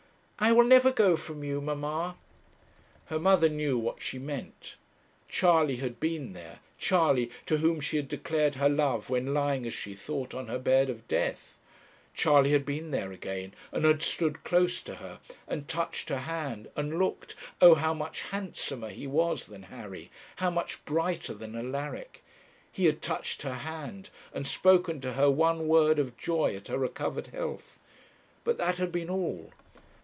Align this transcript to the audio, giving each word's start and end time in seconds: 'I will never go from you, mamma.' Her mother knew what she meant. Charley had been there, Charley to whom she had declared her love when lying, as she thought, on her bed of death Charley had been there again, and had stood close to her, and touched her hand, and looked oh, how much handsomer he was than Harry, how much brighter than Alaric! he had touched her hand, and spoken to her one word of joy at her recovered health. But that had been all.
'I 0.43 0.53
will 0.53 0.63
never 0.63 0.91
go 0.91 1.15
from 1.15 1.43
you, 1.43 1.61
mamma.' 1.61 2.15
Her 3.05 3.19
mother 3.19 3.47
knew 3.47 3.77
what 3.77 4.01
she 4.01 4.17
meant. 4.17 4.75
Charley 5.29 5.75
had 5.75 5.99
been 5.99 6.33
there, 6.33 6.61
Charley 6.79 7.29
to 7.45 7.57
whom 7.59 7.79
she 7.79 7.97
had 7.97 8.07
declared 8.07 8.55
her 8.55 8.67
love 8.67 9.11
when 9.11 9.35
lying, 9.35 9.67
as 9.67 9.73
she 9.75 9.93
thought, 9.93 10.33
on 10.33 10.47
her 10.47 10.57
bed 10.57 10.89
of 10.89 11.07
death 11.07 11.59
Charley 12.15 12.53
had 12.53 12.65
been 12.65 12.89
there 12.89 13.11
again, 13.11 13.53
and 13.71 13.85
had 13.85 14.01
stood 14.01 14.43
close 14.43 14.81
to 14.81 14.95
her, 14.95 15.19
and 15.47 15.67
touched 15.67 16.09
her 16.09 16.17
hand, 16.17 16.69
and 16.75 16.97
looked 16.97 17.35
oh, 17.61 17.75
how 17.75 17.93
much 17.93 18.21
handsomer 18.21 18.89
he 18.89 19.05
was 19.05 19.45
than 19.45 19.61
Harry, 19.61 20.09
how 20.37 20.49
much 20.49 20.83
brighter 20.85 21.35
than 21.35 21.55
Alaric! 21.55 22.23
he 22.71 22.85
had 22.85 23.03
touched 23.03 23.43
her 23.43 23.53
hand, 23.59 24.09
and 24.33 24.47
spoken 24.47 24.99
to 25.01 25.13
her 25.13 25.29
one 25.29 25.67
word 25.67 25.99
of 25.99 26.17
joy 26.17 26.55
at 26.55 26.67
her 26.67 26.79
recovered 26.79 27.27
health. 27.27 27.77
But 28.43 28.57
that 28.57 28.79
had 28.79 28.91
been 28.91 29.09
all. 29.11 29.51